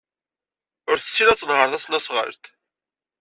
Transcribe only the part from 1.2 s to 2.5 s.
ad tenheṛ tasnasɣalt.